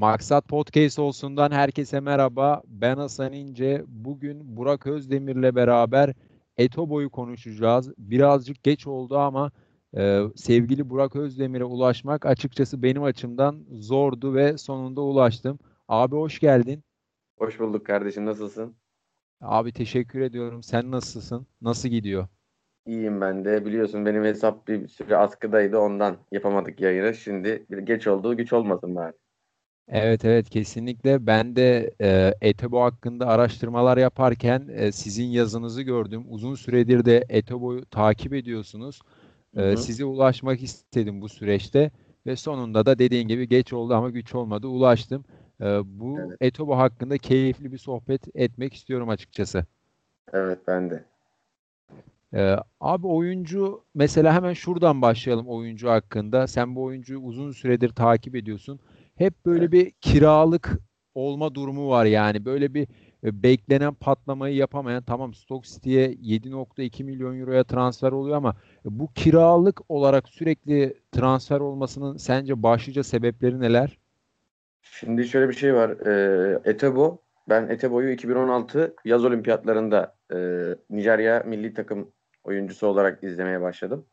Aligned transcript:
Maksat 0.00 0.48
Podcast 0.48 0.98
olsundan 0.98 1.50
herkese 1.50 2.00
merhaba. 2.00 2.62
Ben 2.66 2.96
Hasan 2.96 3.32
İnce. 3.32 3.84
Bugün 3.86 4.56
Burak 4.56 4.86
Özdemir'le 4.86 5.54
beraber 5.54 6.14
Etobo'yu 6.56 7.10
konuşacağız. 7.10 7.92
Birazcık 7.98 8.62
geç 8.62 8.86
oldu 8.86 9.18
ama 9.18 9.52
e, 9.96 10.22
sevgili 10.36 10.90
Burak 10.90 11.16
Özdemir'e 11.16 11.64
ulaşmak 11.64 12.26
açıkçası 12.26 12.82
benim 12.82 13.02
açımdan 13.02 13.64
zordu 13.70 14.34
ve 14.34 14.58
sonunda 14.58 15.00
ulaştım. 15.00 15.58
Abi 15.88 16.16
hoş 16.16 16.38
geldin. 16.40 16.82
Hoş 17.38 17.60
bulduk 17.60 17.86
kardeşim. 17.86 18.26
Nasılsın? 18.26 18.76
Abi 19.40 19.72
teşekkür 19.72 20.20
ediyorum. 20.20 20.62
Sen 20.62 20.90
nasılsın? 20.90 21.46
Nasıl 21.60 21.88
gidiyor? 21.88 22.26
İyiyim 22.86 23.20
ben 23.20 23.44
de. 23.44 23.66
Biliyorsun 23.66 24.06
benim 24.06 24.24
hesap 24.24 24.68
bir 24.68 24.88
süre 24.88 25.16
askıdaydı. 25.16 25.78
Ondan 25.78 26.16
yapamadık 26.32 26.80
yayını. 26.80 27.14
Şimdi 27.14 27.66
geç 27.84 28.06
oldu. 28.06 28.36
Güç 28.36 28.52
olmasın 28.52 28.94
bari. 28.94 29.12
Evet 29.88 30.24
evet 30.24 30.50
kesinlikle 30.50 31.26
ben 31.26 31.56
de 31.56 31.90
e, 32.00 32.34
Etebo 32.40 32.82
hakkında 32.82 33.26
araştırmalar 33.26 33.96
yaparken 33.96 34.68
e, 34.72 34.92
sizin 34.92 35.24
yazınızı 35.26 35.82
gördüm. 35.82 36.24
Uzun 36.28 36.54
süredir 36.54 37.04
de 37.04 37.24
Etebo'yu 37.28 37.84
takip 37.84 38.34
ediyorsunuz. 38.34 39.00
E, 39.56 39.76
size 39.76 40.04
ulaşmak 40.04 40.62
istedim 40.62 41.20
bu 41.20 41.28
süreçte 41.28 41.90
ve 42.26 42.36
sonunda 42.36 42.86
da 42.86 42.98
dediğin 42.98 43.28
gibi 43.28 43.48
geç 43.48 43.72
oldu 43.72 43.94
ama 43.94 44.10
güç 44.10 44.34
olmadı 44.34 44.66
ulaştım. 44.66 45.24
E, 45.60 45.64
bu 45.84 46.18
evet. 46.20 46.36
Etobo 46.40 46.76
hakkında 46.76 47.18
keyifli 47.18 47.72
bir 47.72 47.78
sohbet 47.78 48.36
etmek 48.36 48.74
istiyorum 48.74 49.08
açıkçası. 49.08 49.66
Evet 50.32 50.58
ben 50.66 50.90
de. 50.90 51.04
Ee, 52.34 52.56
abi 52.80 53.06
oyuncu 53.06 53.84
mesela 53.94 54.34
hemen 54.34 54.52
şuradan 54.52 55.02
başlayalım 55.02 55.48
oyuncu 55.48 55.90
hakkında. 55.90 56.46
Sen 56.46 56.76
bu 56.76 56.82
oyuncuyu 56.82 57.20
uzun 57.20 57.52
süredir 57.52 57.88
takip 57.88 58.36
ediyorsun 58.36 58.80
hep 59.18 59.46
böyle 59.46 59.72
bir 59.72 59.90
kiralık 59.90 60.78
olma 61.14 61.54
durumu 61.54 61.90
var 61.90 62.04
yani. 62.04 62.44
Böyle 62.44 62.74
bir 62.74 62.88
e, 63.24 63.42
beklenen 63.42 63.94
patlamayı 63.94 64.54
yapamayan 64.54 65.02
tamam 65.02 65.34
Stoke 65.34 65.68
City'ye 65.68 66.08
7.2 66.12 67.04
milyon 67.04 67.40
euroya 67.40 67.64
transfer 67.64 68.12
oluyor 68.12 68.36
ama 68.36 68.54
bu 68.84 69.12
kiralık 69.12 69.80
olarak 69.88 70.28
sürekli 70.28 70.94
transfer 71.12 71.60
olmasının 71.60 72.16
sence 72.16 72.62
başlıca 72.62 73.02
sebepleri 73.02 73.60
neler? 73.60 73.98
Şimdi 74.82 75.24
şöyle 75.24 75.48
bir 75.48 75.54
şey 75.54 75.74
var. 75.74 75.90
E, 76.06 76.60
Etebo 76.64 77.22
ben 77.48 77.68
Etebo'yu 77.68 78.10
2016 78.10 78.94
yaz 79.04 79.24
olimpiyatlarında 79.24 80.16
e, 80.32 80.38
Nijerya 80.90 81.42
milli 81.46 81.74
takım 81.74 82.12
oyuncusu 82.44 82.86
olarak 82.86 83.24
izlemeye 83.24 83.60
başladım. 83.60 84.06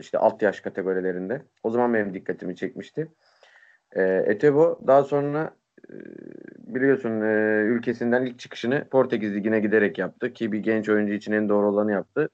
İşte 0.00 0.18
alt 0.18 0.42
yaş 0.42 0.60
kategorilerinde. 0.60 1.42
O 1.62 1.70
zaman 1.70 1.94
benim 1.94 2.14
dikkatimi 2.14 2.56
çekmişti. 2.56 3.08
E, 3.92 4.02
Etebo 4.02 4.80
daha 4.86 5.04
sonra 5.04 5.56
e, 5.90 5.94
biliyorsun 6.58 7.20
e, 7.20 7.62
ülkesinden 7.62 8.26
ilk 8.26 8.38
çıkışını 8.38 8.88
Portekiz 8.90 9.34
Ligi'ne 9.34 9.60
giderek 9.60 9.98
yaptı 9.98 10.32
ki 10.32 10.52
bir 10.52 10.58
genç 10.58 10.88
oyuncu 10.88 11.12
için 11.12 11.32
en 11.32 11.48
doğru 11.48 11.68
olanı 11.68 11.92
yaptı. 11.92 12.28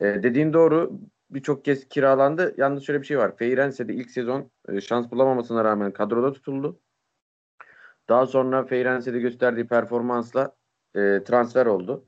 E, 0.00 0.04
dediğin 0.22 0.52
doğru 0.52 1.00
birçok 1.30 1.64
kez 1.64 1.88
kiralandı. 1.88 2.54
Yalnız 2.56 2.82
şöyle 2.82 3.00
bir 3.00 3.06
şey 3.06 3.18
var. 3.18 3.36
Feyrense'de 3.36 3.94
ilk 3.94 4.10
sezon 4.10 4.50
e, 4.68 4.80
şans 4.80 5.10
bulamamasına 5.10 5.64
rağmen 5.64 5.92
kadroda 5.92 6.32
tutuldu. 6.32 6.80
Daha 8.08 8.26
sonra 8.26 8.64
Feyrense'de 8.64 9.20
gösterdiği 9.20 9.66
performansla 9.66 10.56
e, 10.94 11.24
transfer 11.24 11.66
oldu. 11.66 12.06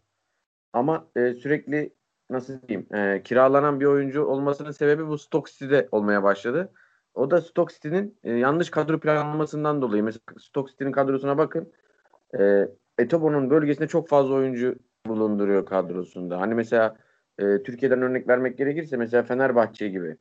Ama 0.72 1.08
e, 1.17 1.35
sürekli 1.35 1.95
nasıl 2.30 2.62
diyeyim 2.68 2.95
e, 2.95 3.23
kiralanan 3.23 3.80
bir 3.80 3.86
oyuncu 3.86 4.24
olmasının 4.24 4.70
sebebi 4.70 5.06
bu 5.06 5.18
Stoke 5.18 5.52
City'de 5.52 5.89
olmaya 5.92 6.23
başladı. 6.23 6.73
O 7.14 7.30
da 7.30 7.40
Stoke 7.40 7.74
City'nin 7.74 8.18
e, 8.24 8.33
yanlış 8.33 8.70
kadro 8.70 9.00
planlamasından 9.00 9.83
dolayı. 9.83 10.02
Mesela 10.02 10.20
Stoke 10.39 10.70
City'nin 10.70 10.92
kadrosuna 10.92 11.39
bakın. 11.39 11.73
E, 12.39 12.68
Etobo'nun 12.98 13.50
bölgesinde 13.50 13.89
çok 13.89 14.08
fazla 14.08 14.34
oyuncu 14.34 14.74
bulunduruyor 15.06 15.67
kadrosunda. 15.67 16.40
Hani 16.40 16.55
mesela 16.55 16.96
e, 17.39 17.62
Türkiye'den 17.62 18.02
örnek 18.02 18.28
vermek 18.28 18.58
gerekirse 18.58 18.96
mesela 18.96 19.23
Fenerbahçe 19.23 19.89
gibi. 19.89 20.17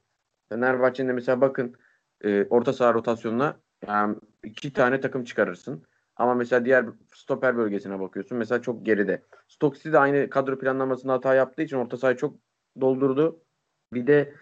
Fenerbahçe'nin 0.49 1.09
de 1.09 1.13
mesela 1.13 1.41
bakın 1.41 1.75
e, 2.23 2.45
orta 2.45 2.73
saha 2.73 2.93
rotasyonuna 2.93 3.57
yani 3.87 4.15
iki 4.43 4.73
tane 4.73 4.99
takım 4.99 5.23
çıkarırsın. 5.23 5.83
Ama 6.15 6.33
mesela 6.33 6.65
diğer 6.65 6.85
stoper 7.13 7.57
bölgesine 7.57 7.99
bakıyorsun. 7.99 8.37
Mesela 8.37 8.61
çok 8.61 8.85
geride. 8.85 9.21
Stoke 9.47 9.77
City 9.77 9.91
de 9.91 9.99
aynı 9.99 10.29
kadro 10.29 10.59
planlamasında 10.59 11.13
hata 11.13 11.35
yaptığı 11.35 11.61
için 11.61 11.77
orta 11.77 11.97
sahayı 11.97 12.17
çok 12.17 12.35
doldurdu. 12.81 13.39
Bir 13.93 14.07
de 14.07 14.33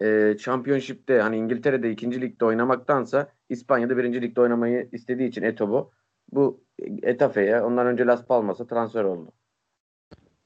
e, 0.00 0.36
Championship'te 0.38 1.20
hani 1.20 1.36
İngiltere'de 1.36 1.90
ikinci 1.90 2.20
ligde 2.20 2.44
oynamaktansa 2.44 3.28
İspanya'da 3.48 3.96
birinci 3.96 4.22
ligde 4.22 4.40
oynamayı 4.40 4.88
istediği 4.92 5.28
için 5.28 5.42
Etobo 5.42 5.90
bu 6.32 6.64
Etafe'ye 7.02 7.60
ondan 7.60 7.86
önce 7.86 8.06
Las 8.06 8.26
Palmas'a 8.26 8.66
transfer 8.66 9.04
oldu. 9.04 9.32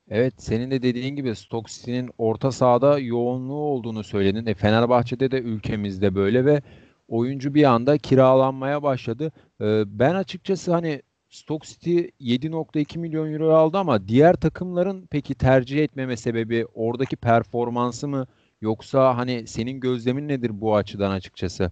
Evet 0.08 0.34
senin 0.36 0.70
de 0.70 0.82
dediğin 0.82 1.16
gibi 1.16 1.36
Stoke 1.36 1.72
City'nin 1.72 2.10
orta 2.18 2.52
sahada 2.52 2.98
yoğunluğu 2.98 3.60
olduğunu 3.60 4.04
söyledin. 4.04 4.46
E, 4.46 4.54
Fenerbahçe'de 4.54 5.30
de 5.30 5.40
ülkemizde 5.40 6.14
böyle 6.14 6.44
ve 6.44 6.62
oyuncu 7.08 7.54
bir 7.54 7.64
anda 7.64 7.98
kiralanmaya 7.98 8.82
başladı. 8.82 9.32
E, 9.60 9.82
ben 9.86 10.14
açıkçası 10.14 10.72
hani 10.72 11.02
Stoke 11.28 11.68
City 11.68 11.98
7.2 12.20 12.98
milyon 12.98 13.32
euro 13.32 13.50
aldı 13.50 13.78
ama 13.78 14.08
diğer 14.08 14.34
takımların 14.34 15.06
peki 15.10 15.34
tercih 15.34 15.84
etmeme 15.84 16.16
sebebi 16.16 16.66
oradaki 16.74 17.16
performansı 17.16 18.08
mı 18.08 18.26
Yoksa 18.60 19.16
hani 19.16 19.46
senin 19.46 19.80
gözlemin 19.80 20.28
nedir 20.28 20.50
bu 20.60 20.76
açıdan 20.76 21.10
açıkçası? 21.10 21.70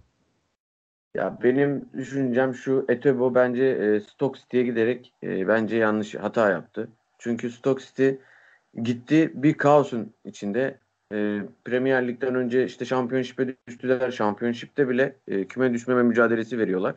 Ya 1.15 1.37
benim 1.43 1.89
düşüncem 1.97 2.53
şu 2.53 2.85
Etebo 2.89 3.35
bence 3.35 3.65
e, 3.65 3.99
Stoke 3.99 4.39
City'ye 4.39 4.63
giderek 4.63 5.13
e, 5.23 5.47
bence 5.47 5.77
yanlış 5.77 6.15
hata 6.15 6.49
yaptı. 6.49 6.89
Çünkü 7.17 7.49
Stoke 7.49 7.85
City 7.85 8.09
gitti 8.83 9.31
bir 9.33 9.53
kaosun 9.53 10.13
içinde. 10.25 10.79
E, 11.13 11.41
Premier 11.65 12.07
Lig'den 12.07 12.35
önce 12.35 12.65
işte 12.65 12.85
şampiyonşipe 12.85 13.55
düştüler. 13.67 14.11
Şampiyonşipte 14.11 14.89
bile 14.89 15.15
e, 15.27 15.47
küme 15.47 15.73
düşmeme 15.73 16.03
mücadelesi 16.03 16.57
veriyorlar. 16.57 16.95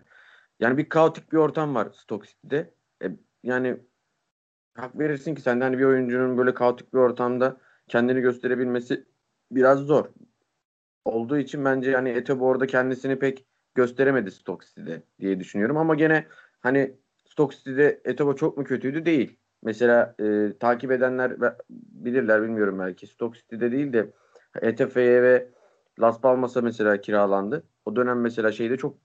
Yani 0.61 0.79
bir 0.79 0.89
kaotik 0.89 1.33
bir 1.33 1.37
ortam 1.37 1.75
var 1.75 1.89
Stoke 1.95 2.29
City'de. 2.29 2.71
E, 3.05 3.07
yani 3.43 3.77
hak 4.75 4.99
verirsin 4.99 5.35
ki 5.35 5.43
sen 5.43 5.61
de 5.61 5.65
hani 5.65 5.79
bir 5.79 5.85
oyuncunun 5.85 6.39
böyle 6.39 6.55
kaotik 6.55 6.95
bir 6.95 6.99
ortamda 6.99 7.57
kendini 7.89 8.21
gösterebilmesi 8.21 9.05
biraz 9.55 9.79
zor. 9.79 10.05
Olduğu 11.05 11.39
için 11.39 11.65
bence 11.65 11.91
yani 11.91 12.09
Etebo 12.09 12.45
orada 12.45 12.67
kendisini 12.67 13.19
pek 13.19 13.47
gösteremedi 13.75 14.31
Stoke 14.31 14.67
City'de 14.67 15.03
diye 15.21 15.41
düşünüyorum. 15.41 15.77
Ama 15.77 15.95
gene 15.95 16.27
hani 16.61 16.97
Stoke 17.25 17.57
City'de 17.57 18.01
Etebo 18.05 18.37
çok 18.37 18.59
mu 18.59 18.65
kötüydü? 18.65 19.05
Değil. 19.05 19.39
Mesela 19.63 20.15
e, 20.21 20.53
takip 20.61 20.93
edenler 20.93 21.37
bilirler 21.71 22.43
bilmiyorum 22.43 22.79
belki. 22.79 23.07
Stoke 23.07 23.39
City'de 23.39 23.73
değil 23.73 23.93
de 23.93 24.11
ETF'ye 24.63 25.23
ve 25.23 25.49
Las 26.01 26.21
Palmas'a 26.21 26.61
mesela 26.61 27.01
kiralandı. 27.01 27.65
O 27.85 27.97
dönem 27.97 28.21
mesela 28.21 28.53
şeyde 28.53 28.77
çok 28.77 28.99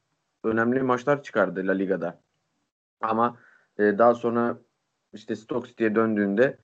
önemli 0.44 0.82
maçlar 0.82 1.24
çıkardı 1.24 1.68
La 1.68 1.72
Liga'da. 1.72 2.22
Ama 3.02 3.38
e, 3.80 3.84
daha 3.98 4.14
sonra 4.14 4.58
işte 5.14 5.36
Stoke 5.36 5.68
City'ye 5.68 5.96
döndüğünde 5.96 6.58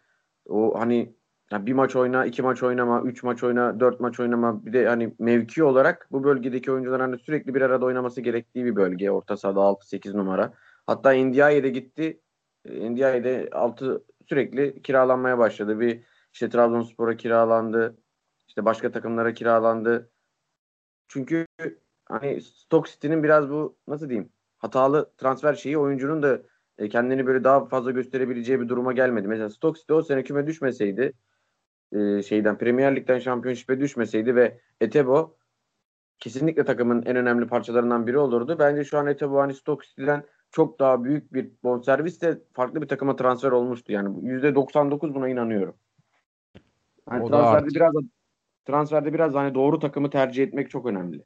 o 0.45 0.79
hani 0.79 1.15
yani 1.53 1.65
bir 1.65 1.73
maç 1.73 1.95
oyna, 1.95 2.25
iki 2.25 2.41
maç 2.41 2.63
oynama, 2.63 3.01
üç 3.01 3.23
maç 3.23 3.43
oyna, 3.43 3.79
dört 3.79 3.99
maç 3.99 4.19
oynama. 4.19 4.65
Bir 4.65 4.73
de 4.73 4.87
hani 4.87 5.15
mevki 5.19 5.63
olarak 5.63 6.07
bu 6.11 6.23
bölgedeki 6.23 6.71
oyuncuların 6.71 6.99
hani 6.99 7.19
sürekli 7.19 7.55
bir 7.55 7.61
arada 7.61 7.85
oynaması 7.85 8.21
gerektiği 8.21 8.65
bir 8.65 8.75
bölge. 8.75 9.11
Orta 9.11 9.37
sahada 9.37 9.59
6-8 9.59 10.17
numara. 10.17 10.53
Hatta 10.87 11.13
Ndiaye'de 11.13 11.69
gitti. 11.69 12.21
Ndiaye'de 12.65 13.49
6 13.51 14.03
sürekli 14.29 14.81
kiralanmaya 14.81 15.37
başladı. 15.37 15.79
Bir 15.79 16.03
işte 16.33 16.49
Trabzonspor'a 16.49 17.17
kiralandı. 17.17 17.97
İşte 18.47 18.65
başka 18.65 18.91
takımlara 18.91 19.33
kiralandı. 19.33 20.11
Çünkü 21.07 21.47
hani 22.05 22.41
Stoke 22.41 22.91
City'nin 22.91 23.23
biraz 23.23 23.49
bu 23.49 23.77
nasıl 23.87 24.09
diyeyim 24.09 24.29
hatalı 24.57 25.11
transfer 25.17 25.53
şeyi 25.53 25.77
oyuncunun 25.77 26.23
da 26.23 26.41
e, 26.77 26.89
kendini 26.89 27.27
böyle 27.27 27.43
daha 27.43 27.65
fazla 27.65 27.91
gösterebileceği 27.91 28.61
bir 28.61 28.69
duruma 28.69 28.93
gelmedi. 28.93 29.27
Mesela 29.27 29.49
Stoke 29.49 29.79
City 29.79 29.93
o 29.93 30.01
sene 30.01 30.23
küme 30.23 30.47
düşmeseydi 30.47 31.13
e, 31.93 32.23
şeyden 32.23 32.57
Premier 32.57 32.95
Lig'den 32.95 33.19
şampiyonşipe 33.19 33.79
düşmeseydi 33.79 34.35
ve 34.35 34.59
Etebo 34.81 35.35
kesinlikle 36.19 36.65
takımın 36.65 37.01
en 37.05 37.15
önemli 37.15 37.47
parçalarından 37.47 38.07
biri 38.07 38.17
olurdu. 38.17 38.55
Bence 38.59 38.83
şu 38.83 38.97
an 38.97 39.07
Etebo 39.07 39.39
hani 39.39 39.53
Stoke 39.53 39.87
City'den 39.87 40.23
çok 40.51 40.79
daha 40.79 41.03
büyük 41.03 41.33
bir 41.33 41.51
bonservis 41.63 42.21
de 42.21 42.41
farklı 42.53 42.81
bir 42.81 42.87
takıma 42.87 43.15
transfer 43.15 43.51
olmuştu. 43.51 43.91
Yani 43.91 44.09
%99 44.19 45.13
buna 45.13 45.29
inanıyorum. 45.29 45.75
Yani 47.11 47.27
transferde 47.27 47.75
biraz 47.75 47.93
transferde 48.65 49.13
biraz 49.13 49.33
hani 49.33 49.55
doğru 49.55 49.79
takımı 49.79 50.09
tercih 50.09 50.43
etmek 50.43 50.69
çok 50.69 50.85
önemli. 50.85 51.23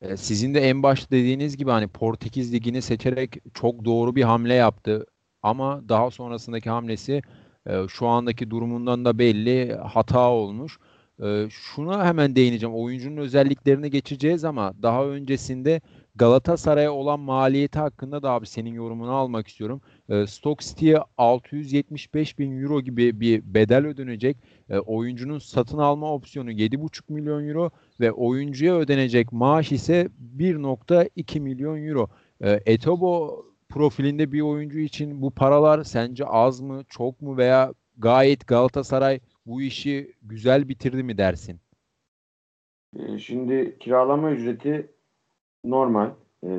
E, 0.00 0.16
sizin 0.16 0.54
de 0.54 0.60
en 0.60 0.82
baş 0.82 1.10
dediğiniz 1.10 1.56
gibi 1.56 1.70
hani 1.70 1.88
Portekiz 1.88 2.52
Ligi'ni 2.52 2.82
seçerek 2.82 3.36
çok 3.54 3.84
doğru 3.84 4.16
bir 4.16 4.22
hamle 4.22 4.54
yaptı. 4.54 5.06
Ama 5.42 5.88
daha 5.88 6.10
sonrasındaki 6.10 6.70
hamlesi 6.70 7.22
e, 7.66 7.88
şu 7.88 8.06
andaki 8.06 8.50
durumundan 8.50 9.04
da 9.04 9.18
belli 9.18 9.74
hata 9.74 10.30
olmuş. 10.30 10.78
Ee, 11.22 11.46
şuna 11.50 12.06
hemen 12.06 12.36
değineceğim. 12.36 12.74
Oyuncunun 12.74 13.16
özelliklerini 13.16 13.90
geçeceğiz 13.90 14.44
ama 14.44 14.74
daha 14.82 15.06
öncesinde 15.06 15.80
Galatasaray'a 16.14 16.92
olan 16.92 17.20
maliyeti 17.20 17.78
hakkında 17.78 18.22
da 18.22 18.30
abi 18.30 18.46
senin 18.46 18.74
yorumunu 18.74 19.10
almak 19.10 19.48
istiyorum. 19.48 19.80
E, 20.08 20.26
Stoke 20.26 20.64
City'ye 20.66 20.98
675 21.18 22.38
bin 22.38 22.62
euro 22.62 22.80
gibi 22.80 23.20
bir 23.20 23.54
bedel 23.54 23.86
ödenecek. 23.86 24.36
E, 24.70 24.78
oyuncunun 24.78 25.38
satın 25.38 25.78
alma 25.78 26.12
opsiyonu 26.14 26.52
7,5 26.52 27.12
milyon 27.12 27.48
euro 27.48 27.70
ve 28.00 28.12
oyuncuya 28.12 28.74
ödenecek 28.76 29.32
maaş 29.32 29.72
ise 29.72 30.08
1.2 30.36 31.40
milyon 31.40 31.86
euro. 31.86 32.08
E, 32.40 32.60
Etobo 32.66 33.44
profilinde 33.70 34.32
bir 34.32 34.40
oyuncu 34.40 34.78
için 34.78 35.22
bu 35.22 35.30
paralar 35.30 35.84
sence 35.84 36.24
az 36.24 36.60
mı, 36.60 36.82
çok 36.88 37.22
mu 37.22 37.36
veya 37.36 37.72
gayet 37.98 38.46
Galatasaray 38.46 39.20
bu 39.46 39.62
işi 39.62 40.14
güzel 40.22 40.68
bitirdi 40.68 41.02
mi 41.02 41.18
dersin? 41.18 41.60
E, 42.98 43.18
şimdi 43.18 43.76
kiralama 43.80 44.30
ücreti 44.30 44.90
normal. 45.64 46.10
E, 46.44 46.50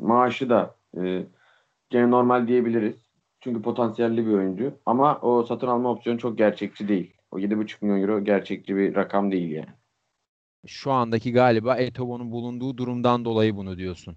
maaşı 0.00 0.50
da 0.50 0.74
e, 1.02 1.22
gene 1.90 2.10
normal 2.10 2.48
diyebiliriz. 2.48 2.94
Çünkü 3.40 3.62
potansiyelli 3.62 4.26
bir 4.26 4.32
oyuncu. 4.32 4.72
Ama 4.86 5.18
o 5.20 5.42
satın 5.42 5.66
alma 5.66 5.90
opsiyonu 5.90 6.18
çok 6.18 6.38
gerçekçi 6.38 6.88
değil. 6.88 7.14
O 7.30 7.38
7,5 7.38 7.76
milyon 7.80 8.00
euro 8.00 8.24
gerçekçi 8.24 8.76
bir 8.76 8.94
rakam 8.94 9.32
değil 9.32 9.50
yani. 9.50 9.68
Şu 10.66 10.92
andaki 10.92 11.32
galiba 11.32 11.76
Etobo'nun 11.76 12.32
bulunduğu 12.32 12.76
durumdan 12.76 13.24
dolayı 13.24 13.56
bunu 13.56 13.76
diyorsun. 13.76 14.16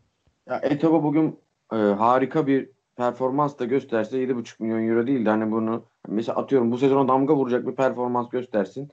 Ya 0.49 0.59
Etobo 0.63 1.03
bugün 1.03 1.39
e, 1.73 1.75
harika 1.75 2.47
bir 2.47 2.69
performans 2.95 3.59
da 3.59 3.65
gösterse 3.65 4.17
7,5 4.17 4.63
milyon 4.63 4.87
euro 4.87 5.07
değil 5.07 5.25
de 5.25 5.29
hani 5.29 5.51
bunu 5.51 5.85
mesela 6.07 6.37
atıyorum 6.39 6.71
bu 6.71 6.77
sezona 6.77 7.07
damga 7.07 7.35
vuracak 7.35 7.67
bir 7.67 7.75
performans 7.75 8.29
göstersin. 8.29 8.91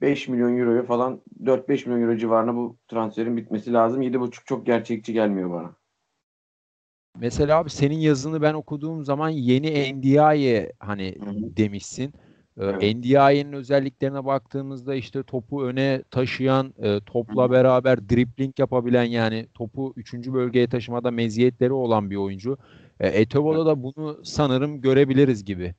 5 0.00 0.28
milyon 0.28 0.58
euroya 0.58 0.82
falan 0.82 1.20
4-5 1.44 1.88
milyon 1.88 2.02
euro 2.02 2.16
civarında 2.16 2.54
bu 2.56 2.76
transferin 2.88 3.36
bitmesi 3.36 3.72
lazım. 3.72 4.02
7,5 4.02 4.44
çok 4.44 4.66
gerçekçi 4.66 5.12
gelmiyor 5.12 5.50
bana. 5.50 5.76
Mesela 7.18 7.58
abi 7.58 7.70
senin 7.70 7.98
yazını 7.98 8.42
ben 8.42 8.54
okuduğum 8.54 9.04
zaman 9.04 9.28
yeni 9.28 9.94
NDI'ye 9.94 10.72
hani 10.78 11.16
Hı-hı. 11.20 11.56
demişsin. 11.56 12.14
Ee, 12.60 12.64
evet. 12.64 12.96
NDI'nin 12.96 13.52
özelliklerine 13.52 14.24
baktığımızda 14.24 14.94
işte 14.94 15.22
topu 15.22 15.64
öne 15.64 16.02
taşıyan, 16.10 16.74
e, 16.78 17.00
topla 17.00 17.50
beraber 17.50 18.08
dribling 18.08 18.58
yapabilen 18.58 19.04
yani 19.04 19.46
topu 19.54 19.92
3. 19.96 20.32
bölgeye 20.32 20.68
taşımada 20.68 21.10
meziyetleri 21.10 21.72
olan 21.72 22.10
bir 22.10 22.16
oyuncu. 22.16 22.58
E, 23.00 23.30
da 23.30 23.82
bunu 23.82 24.20
sanırım 24.24 24.80
görebiliriz 24.80 25.44
gibi. 25.44 25.74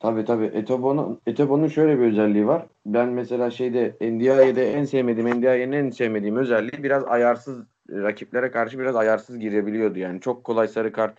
Tabii 0.00 0.24
tabii. 0.24 0.44
Etobo'nun 0.44 1.20
Etobo'nun 1.26 1.68
şöyle 1.68 1.98
bir 1.98 2.04
özelliği 2.04 2.46
var. 2.46 2.66
Ben 2.86 3.08
mesela 3.08 3.50
şeyde 3.50 3.96
NDI'de 4.00 4.72
en 4.72 4.84
sevmediğim, 4.84 5.30
NDI'nin 5.30 5.72
en 5.72 5.90
sevmediğim 5.90 6.36
özelliği 6.36 6.82
biraz 6.82 7.04
ayarsız 7.04 7.66
rakiplere 7.90 8.50
karşı 8.50 8.78
biraz 8.78 8.96
ayarsız 8.96 9.38
girebiliyordu. 9.38 9.98
Yani 9.98 10.20
çok 10.20 10.44
kolay 10.44 10.68
sarı 10.68 10.92
kart 10.92 11.18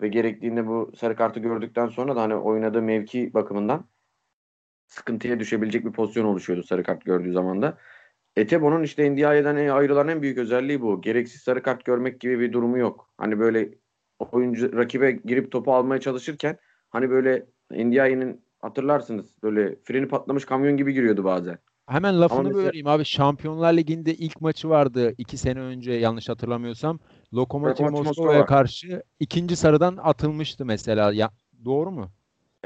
ve 0.00 0.08
gerektiğinde 0.08 0.66
bu 0.66 0.92
sarı 0.96 1.16
kartı 1.16 1.40
gördükten 1.40 1.88
sonra 1.88 2.16
da 2.16 2.22
hani 2.22 2.34
oynadığı 2.34 2.82
mevki 2.82 3.34
bakımından 3.34 3.84
sıkıntıya 4.86 5.40
düşebilecek 5.40 5.84
bir 5.84 5.92
pozisyon 5.92 6.24
oluşuyordu 6.24 6.62
sarı 6.62 6.82
kart 6.82 7.04
gördüğü 7.04 7.32
zaman 7.32 7.62
da. 7.62 7.78
Etebo'nun 8.36 8.82
işte 8.82 9.12
NDI'den 9.12 9.68
ayrılan 9.68 10.08
en 10.08 10.22
büyük 10.22 10.38
özelliği 10.38 10.80
bu. 10.80 11.00
Gereksiz 11.02 11.42
sarı 11.42 11.62
kart 11.62 11.84
görmek 11.84 12.20
gibi 12.20 12.40
bir 12.40 12.52
durumu 12.52 12.78
yok. 12.78 13.10
Hani 13.18 13.38
böyle 13.38 13.74
oyuncu 14.32 14.76
rakibe 14.76 15.10
girip 15.10 15.52
topu 15.52 15.74
almaya 15.74 16.00
çalışırken 16.00 16.58
hani 16.90 17.10
böyle 17.10 17.46
NDI'nin 17.70 18.44
hatırlarsınız 18.58 19.42
böyle 19.42 19.76
freni 19.84 20.08
patlamış 20.08 20.44
kamyon 20.44 20.76
gibi 20.76 20.92
giriyordu 20.92 21.24
bazen. 21.24 21.58
Hemen 21.88 22.20
lafını 22.20 22.48
mesela... 22.48 22.66
böleyim 22.66 22.86
abi. 22.86 23.04
Şampiyonlar 23.04 23.72
Ligi'nde 23.72 24.14
ilk 24.14 24.40
maçı 24.40 24.68
vardı 24.68 25.14
iki 25.18 25.36
sene 25.36 25.60
önce 25.60 25.92
yanlış 25.92 26.28
hatırlamıyorsam. 26.28 27.00
Lokomotiv 27.34 27.90
Moskova'ya 27.90 28.46
karşı 28.46 29.02
ikinci 29.20 29.56
sarıdan 29.56 29.98
atılmıştı 30.02 30.64
mesela. 30.64 31.12
Ya, 31.12 31.30
doğru 31.64 31.90
mu? 31.90 32.10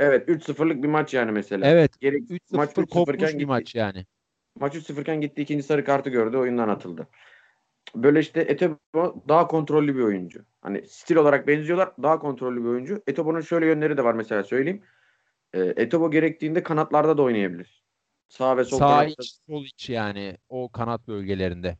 Evet 0.00 0.29
3-0'lık 0.29 0.82
bir 0.82 0.88
maç 0.88 1.14
yani 1.14 1.32
mesela. 1.32 1.67
Evet. 1.67 2.00
Gerek, 2.00 2.23
3-0 2.31 2.56
maç 2.56 2.70
3 2.79 2.91
kopmuş 2.91 3.35
bir 3.35 3.44
maç 3.44 3.75
yani. 3.75 4.06
Maç 4.61 4.75
3-0 4.75 5.00
iken 5.00 5.20
gitti 5.20 5.43
ikinci 5.43 5.62
sarı 5.62 5.85
kartı 5.85 6.11
gördü 6.11 6.37
oyundan 6.37 6.69
atıldı. 6.69 7.08
Böyle 7.94 8.20
işte 8.20 8.41
Etebo 8.41 9.25
daha 9.29 9.47
kontrollü 9.47 9.97
bir 9.97 10.02
oyuncu. 10.02 10.44
Hani 10.61 10.88
stil 10.88 11.17
olarak 11.17 11.47
benziyorlar. 11.47 11.93
Daha 12.02 12.19
kontrollü 12.19 12.61
bir 12.64 12.69
oyuncu. 12.69 13.02
Etebo'nun 13.06 13.41
şöyle 13.41 13.67
yönleri 13.67 13.97
de 13.97 14.05
var 14.05 14.14
mesela 14.14 14.44
söyleyeyim. 14.44 14.82
E, 15.52 15.61
Etebo 15.61 16.11
gerektiğinde 16.11 16.62
kanatlarda 16.62 17.19
da 17.19 17.23
oynayabilir. 17.23 17.85
Sağ 18.29 18.56
ve 18.56 18.64
sol 18.64 18.79
Sağ 18.79 18.88
kanatta. 18.88 19.23
iç, 19.23 19.38
sol 19.47 19.64
iç 19.64 19.91
yani 19.91 20.37
o 20.49 20.73
kanat 20.73 21.08
bölgelerinde. 21.08 21.79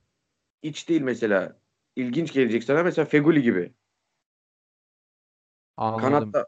İç 0.63 0.89
değil 0.89 1.03
mesela. 1.03 1.61
İlginç 1.97 2.33
gelecek 2.33 2.65
sana 2.65 2.83
mesela 2.83 3.05
Feguli 3.05 3.43
gibi. 3.43 3.73
Anladım. 5.77 6.03
Kanatta 6.11 6.47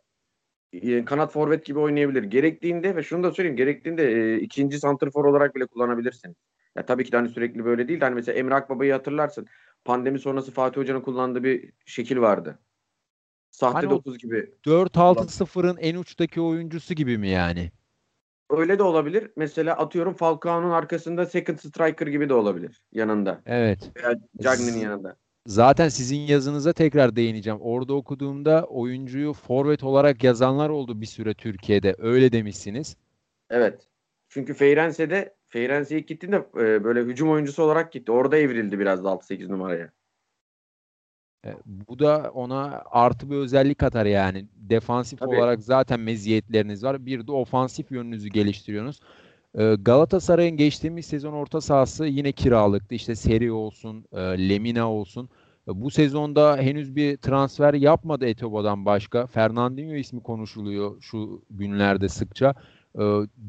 e, 0.73 1.05
kanat 1.05 1.33
forvet 1.33 1.65
gibi 1.65 1.79
oynayabilir. 1.79 2.23
Gerektiğinde 2.23 2.97
ve 2.97 3.03
şunu 3.03 3.23
da 3.23 3.33
söyleyeyim 3.33 3.57
gerektiğinde 3.57 4.13
e, 4.13 4.39
ikinci 4.39 4.79
santrfor 4.79 5.25
olarak 5.25 5.55
bile 5.55 5.67
kullanabilirsin. 5.67 6.37
Ya 6.77 6.87
tabii 6.87 7.05
ki 7.05 7.13
de 7.13 7.17
hani 7.17 7.29
sürekli 7.29 7.65
böyle 7.65 7.89
değil 7.89 8.01
de 8.01 8.05
hani 8.05 8.15
mesela 8.15 8.39
Emre 8.39 8.55
Akbaba'yı 8.55 8.93
hatırlarsın. 8.93 9.47
Pandemi 9.85 10.19
sonrası 10.19 10.53
Fatih 10.53 10.81
Hoca'nın 10.81 11.01
kullandığı 11.01 11.45
bir 11.45 11.73
şekil 11.87 12.19
vardı. 12.19 12.59
Sahte 13.51 13.75
hani 13.75 13.91
9 13.91 14.19
gibi. 14.19 14.55
4-6-0'ın 14.67 15.77
en 15.77 15.95
uçtaki 15.95 16.41
oyuncusu 16.41 16.95
gibi 16.95 17.19
mi 17.19 17.29
yani? 17.29 17.71
Öyle 18.51 18.79
de 18.79 18.83
olabilir. 18.83 19.31
Mesela 19.37 19.77
atıyorum 19.77 20.15
Falcao'nun 20.15 20.71
arkasında 20.71 21.27
second 21.27 21.59
striker 21.59 22.07
gibi 22.07 22.29
de 22.29 22.35
olabilir 22.35 22.83
yanında. 22.93 23.43
Evet. 23.47 23.91
Veya 23.97 24.15
Cagney'in 24.43 24.79
yanında. 24.79 25.17
Zaten 25.47 25.89
sizin 25.89 26.17
yazınıza 26.17 26.73
tekrar 26.73 27.17
değineceğim. 27.17 27.61
Orada 27.61 27.95
okuduğumda 27.95 28.65
oyuncuyu 28.65 29.33
forvet 29.33 29.85
olarak 29.85 30.25
yazanlar 30.25 30.69
oldu 30.69 31.01
bir 31.01 31.07
süre 31.07 31.35
Türkiye'de. 31.35 31.95
Öyle 31.99 32.33
demişsiniz. 32.33 32.97
Evet. 33.51 33.89
Çünkü 34.29 34.55
Feyrense'de 34.55 35.35
Feyrense 35.49 35.99
ilk 35.99 36.09
gittiğinde 36.09 36.37
e, 36.37 36.85
böyle 36.85 37.01
hücum 37.01 37.31
oyuncusu 37.31 37.63
olarak 37.63 37.93
gitti. 37.93 38.13
Orada 38.13 38.37
evrildi 38.37 38.79
biraz 38.79 39.05
da 39.05 39.09
6-8 39.09 39.49
numaraya. 39.49 39.93
E, 41.47 41.51
bu 41.67 41.99
da 41.99 42.31
ona 42.35 42.83
artı 42.87 43.31
bir 43.31 43.37
özellik 43.37 43.79
katar 43.79 44.07
yani. 44.07 44.47
Defansif 44.55 45.19
Tabii. 45.19 45.37
olarak 45.37 45.63
zaten 45.63 46.01
meziyetleriniz 46.01 46.85
var. 46.85 47.07
Bir 47.07 47.27
de 47.27 47.33
ofansif 47.33 47.91
yönünüzü 47.91 48.29
geliştiriyorsunuz. 48.29 49.01
E, 49.55 49.75
Galatasaray'ın 49.75 50.57
geçtiğimiz 50.57 51.07
sezon 51.07 51.33
orta 51.33 51.61
sahası 51.61 52.07
yine 52.07 52.33
kiralıktı. 52.33 52.95
İşte 52.95 53.15
Seri 53.15 53.53
olsun, 53.53 54.05
e, 54.13 54.19
Lemina 54.21 54.93
olsun. 54.93 55.29
Bu 55.67 55.91
sezonda 55.91 56.57
henüz 56.57 56.97
bir 56.97 57.17
transfer 57.17 57.75
yapmadı 57.75 58.27
Etobo'dan 58.27 58.85
başka. 58.85 59.27
Fernandinho 59.27 59.95
ismi 59.95 60.23
konuşuluyor 60.23 61.01
şu 61.01 61.43
günlerde 61.51 62.09
sıkça. 62.09 62.55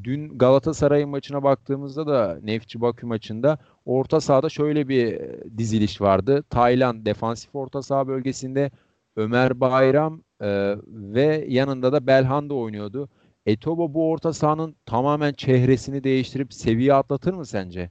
Dün 0.03 0.37
Galatasaray 0.37 1.05
maçına 1.05 1.43
baktığımızda 1.43 2.07
da 2.07 2.39
Nefçi 2.43 2.81
Bakü 2.81 3.05
maçında 3.05 3.57
orta 3.85 4.21
sahada 4.21 4.49
şöyle 4.49 4.87
bir 4.87 5.19
diziliş 5.57 6.01
vardı. 6.01 6.43
Taylan 6.49 7.05
defansif 7.05 7.55
orta 7.55 7.81
saha 7.81 8.07
bölgesinde 8.07 8.71
Ömer 9.15 9.59
Bayram 9.59 10.23
e, 10.41 10.75
ve 10.87 11.45
yanında 11.47 11.93
da 11.93 12.07
Belhanda 12.07 12.53
oynuyordu. 12.53 13.09
Etobo 13.45 13.93
bu 13.93 14.09
orta 14.09 14.33
sahanın 14.33 14.75
tamamen 14.85 15.33
çehresini 15.33 16.03
değiştirip 16.03 16.53
seviye 16.53 16.93
atlatır 16.93 17.33
mı 17.33 17.45
sence? 17.45 17.89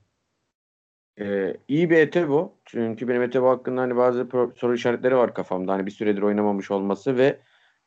Ee, 1.21 1.57
iyi 1.69 1.91
bir 1.91 1.97
Etebo. 1.97 2.59
Çünkü 2.73 3.09
benim 3.09 3.23
Etebo 3.23 3.49
hakkında 3.49 3.81
hani 3.81 3.97
bazı 3.97 4.29
soru 4.57 4.75
işaretleri 4.75 5.17
var 5.17 5.35
kafamda. 5.35 5.73
Hani 5.73 5.87
bir 5.87 5.91
süredir 5.91 6.23
oynamamış 6.23 6.71
olması 6.71 7.17
ve 7.17 7.39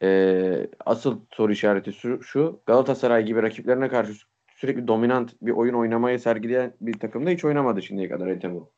e, 0.03 0.67
asıl 0.85 1.21
soru 1.31 1.51
işareti 1.51 1.93
şu, 2.21 2.61
Galatasaray 2.65 3.25
gibi 3.25 3.41
rakiplerine 3.41 3.89
karşı 3.89 4.13
sürekli 4.55 4.87
dominant 4.87 5.33
bir 5.41 5.51
oyun 5.51 5.73
oynamayı 5.73 6.19
sergileyen 6.19 6.73
bir 6.81 6.99
takımda 6.99 7.29
hiç 7.29 7.45
oynamadı 7.45 7.81
şimdiye 7.81 8.09
kadar 8.09 8.27
Etebo. 8.27 8.71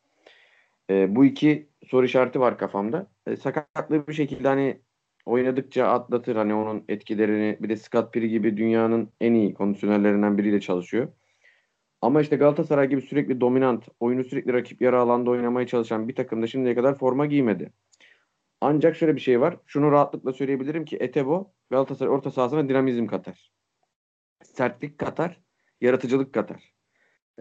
E, 0.90 1.16
bu 1.16 1.26
iki 1.26 1.70
soru 1.88 2.06
işareti 2.06 2.40
var 2.40 2.58
kafamda. 2.58 3.08
E, 3.28 3.36
sakatlı 3.36 4.08
bir 4.08 4.14
şekilde 4.14 4.48
hani 4.48 4.82
oynadıkça 5.26 5.88
atlatır 5.88 6.36
hani 6.36 6.54
onun 6.54 6.84
etkilerini 6.90 7.58
bir 7.60 7.70
de 7.70 7.78
Scott 7.78 8.14
Piri 8.14 8.30
gibi 8.30 8.58
dünyanın 8.58 9.10
en 9.22 9.34
iyi 9.34 9.54
kondisyonellerinden 9.54 10.38
biriyle 10.38 10.62
çalışıyor. 10.62 11.08
Ama 12.02 12.22
işte 12.22 12.36
Galatasaray 12.36 12.90
gibi 12.90 13.02
sürekli 13.02 13.42
dominant, 13.42 13.88
oyunu 14.00 14.24
sürekli 14.24 14.54
rakip 14.54 14.82
yarı 14.82 15.00
alanda 15.00 15.30
oynamaya 15.30 15.68
çalışan 15.68 16.08
bir 16.08 16.16
takımda 16.16 16.48
şimdiye 16.48 16.76
kadar 16.76 16.96
forma 16.98 17.26
giymedi. 17.26 17.74
Ancak 18.62 18.96
şöyle 18.96 19.16
bir 19.16 19.22
şey 19.22 19.42
var. 19.42 19.58
Şunu 19.66 19.92
rahatlıkla 19.92 20.34
söyleyebilirim 20.34 20.86
ki 20.86 20.98
Etebo 21.00 21.52
Galatasaray 21.70 22.14
orta 22.14 22.32
sahasına 22.32 22.70
dinamizm 22.70 23.08
katar. 23.08 23.52
Sertlik 24.44 24.98
katar, 24.98 25.42
yaratıcılık 25.82 26.34
katar. 26.34 26.74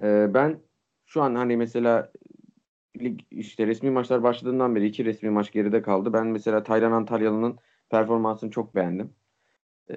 Ee, 0.02 0.34
ben 0.34 0.60
şu 1.06 1.22
an 1.22 1.34
hani 1.34 1.56
mesela 1.56 2.12
lig 3.00 3.20
işte 3.30 3.66
resmi 3.66 3.90
maçlar 3.90 4.22
başladığından 4.22 4.74
beri 4.74 4.86
iki 4.86 5.04
resmi 5.04 5.30
maç 5.30 5.52
geride 5.52 5.82
kaldı. 5.82 6.12
Ben 6.12 6.26
mesela 6.26 6.62
Taylan 6.62 6.92
Antalyalı'nın 6.92 7.58
performansını 7.90 8.50
çok 8.50 8.74
beğendim. 8.74 9.14
E, 9.90 9.94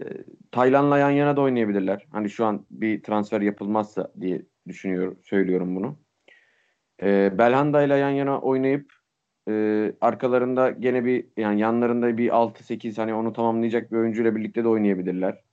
Taylan'la 0.52 0.98
yan 0.98 1.10
yana 1.10 1.38
da 1.38 1.42
oynayabilirler. 1.42 2.08
Hani 2.12 2.30
şu 2.30 2.46
an 2.46 2.66
bir 2.72 3.04
transfer 3.04 3.42
yapılmazsa 3.42 4.12
diye 4.22 4.46
düşünüyorum, 4.68 5.20
söylüyorum 5.24 5.76
bunu. 5.76 5.98
E, 7.02 7.38
Belhanda 7.38 7.84
ile 7.84 7.96
yan 7.96 8.10
yana 8.10 8.40
oynayıp 8.42 8.94
e, 9.50 9.94
arkalarında 10.02 10.70
gene 10.70 11.06
bir 11.06 11.28
yani 11.38 11.60
yanlarında 11.60 12.18
bir 12.18 12.30
6-8 12.30 12.98
hani 12.98 13.14
onu 13.14 13.34
tamamlayacak 13.34 13.92
bir 13.92 13.98
oyuncuyla 13.98 14.36
birlikte 14.36 14.64
de 14.64 14.68
oynayabilirler. 14.68 15.44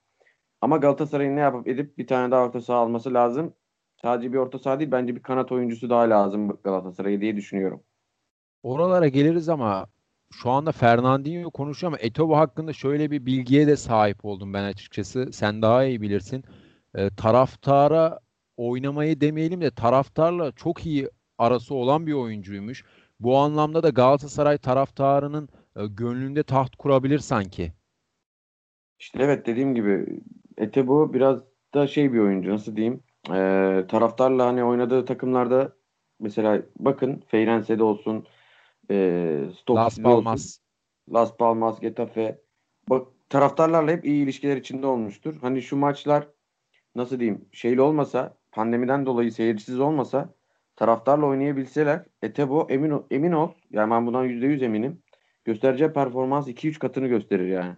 Ama 0.61 0.77
Galatasaray'ın 0.77 1.37
ne 1.37 1.41
yapıp 1.41 1.69
edip 1.69 1.99
bir 1.99 2.07
tane 2.07 2.31
daha 2.31 2.45
orta 2.45 2.61
saha 2.61 2.79
alması 2.79 3.15
lazım. 3.15 3.55
Sadece 4.03 4.33
bir 4.33 4.39
orta 4.39 4.59
saha 4.59 4.79
değil 4.79 4.91
bence 4.91 5.17
bir 5.17 5.23
kanat 5.23 5.53
oyuncusu 5.53 5.91
daha 5.91 6.11
lazım 6.11 6.59
Galatasaray'a 6.65 7.21
diye 7.21 7.37
düşünüyorum. 7.37 7.83
Oralara 8.63 9.09
geliriz 9.09 9.49
ama 9.49 9.87
şu 10.33 10.51
anda 10.51 10.73
Fernandinho 10.73 11.51
konuşuyor 11.51 11.93
ama 11.93 11.99
Etobo 12.01 12.37
hakkında 12.37 12.73
şöyle 12.73 13.11
bir 13.11 13.27
bilgiye 13.27 13.67
de 13.67 13.77
sahip 13.77 14.25
oldum 14.25 14.55
ben 14.55 14.65
açıkçası. 14.65 15.33
Sen 15.33 15.63
daha 15.63 15.85
iyi 15.85 16.01
bilirsin. 16.01 16.45
E, 16.95 17.11
taraftara 17.11 18.19
oynamayı 18.57 19.21
demeyelim 19.21 19.61
de 19.61 19.71
taraftarla 19.71 20.53
çok 20.53 20.87
iyi 20.87 21.09
arası 21.39 21.75
olan 21.75 22.07
bir 22.07 22.13
oyuncuymuş. 22.13 22.85
Bu 23.21 23.37
anlamda 23.37 23.83
da 23.83 23.89
Galatasaray 23.89 24.59
taraftarının 24.59 25.49
e, 25.77 25.87
gönlünde 25.87 26.43
taht 26.43 26.77
kurabilir 26.77 27.19
sanki. 27.19 27.73
İşte 28.99 29.23
evet 29.23 29.47
dediğim 29.47 29.75
gibi 29.75 30.21
Etebo 30.57 31.13
biraz 31.15 31.41
da 31.75 31.87
şey 31.87 32.13
bir 32.13 32.19
oyuncu 32.19 32.51
nasıl 32.51 32.77
diyeyim 32.77 33.03
e, 33.29 33.85
taraftarla 33.89 34.47
hani 34.47 34.65
oynadığı 34.65 35.05
takımlarda 35.05 35.77
mesela 36.21 36.63
bakın 36.79 37.23
Feyrense'de 37.27 37.83
olsun 37.83 38.27
e, 38.91 38.97
Las 39.71 39.99
Palmas. 39.99 40.41
Olsun, 40.41 40.63
Las 41.13 41.37
Palmas, 41.37 41.81
Getafe 41.81 42.41
bak 42.89 43.09
taraftarlarla 43.29 43.91
hep 43.91 44.05
iyi 44.05 44.25
ilişkiler 44.25 44.57
içinde 44.57 44.87
olmuştur. 44.87 45.37
Hani 45.41 45.63
şu 45.63 45.77
maçlar 45.77 46.29
nasıl 46.95 47.21
diyeyim 47.21 47.49
şeyli 47.53 47.81
olmasa 47.81 48.37
pandemiden 48.57 49.07
dolayı 49.07 49.33
seyircisiz 49.33 49.81
olmasa 49.81 50.35
taraftarla 50.77 51.27
oynayabilseler 51.27 52.05
Etebo 52.23 52.67
emin 52.71 53.03
emin 53.11 53.33
ol 53.33 53.51
yani 53.71 53.91
ben 53.91 54.07
bundan 54.07 54.27
%100 54.27 54.65
eminim. 54.65 55.03
Göstereceği 55.45 55.93
performans 55.93 56.49
2-3 56.49 56.79
katını 56.79 57.07
gösterir 57.07 57.49
yani. 57.49 57.77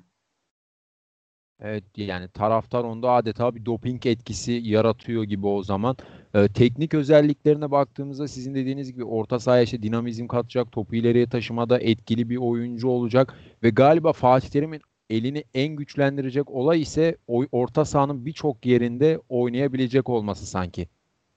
Evet 1.61 1.85
yani 1.97 2.29
taraftar 2.29 2.85
onda 2.85 3.11
adeta 3.11 3.55
bir 3.55 3.65
doping 3.65 4.07
etkisi 4.07 4.53
yaratıyor 4.53 5.25
gibi 5.25 5.47
o 5.47 5.63
zaman. 5.63 5.97
Ee, 6.35 6.49
teknik 6.49 6.95
özelliklerine 6.95 7.71
baktığımızda 7.71 8.29
sizin 8.29 8.55
dediğiniz 8.55 8.93
gibi 8.93 9.05
orta 9.05 9.39
sahaya 9.41 9.63
işte 9.63 9.83
dinamizm 9.83 10.27
katacak, 10.27 10.73
topu 10.73 10.97
ileriye 10.97 11.29
taşımada 11.29 11.79
etkili 11.79 12.31
bir 12.31 12.37
oyuncu 12.37 12.89
olacak 12.89 13.35
ve 13.63 13.71
galiba 13.71 14.13
Fatih 14.13 14.49
Terim'in 14.49 14.81
elini 15.11 15.45
en 15.55 15.77
güçlendirecek 15.77 16.51
olay 16.51 16.83
ise 16.83 17.17
orta 17.53 17.85
sahanın 17.85 18.27
birçok 18.27 18.67
yerinde 18.67 19.21
oynayabilecek 19.29 20.09
olması 20.09 20.47
sanki. 20.47 20.89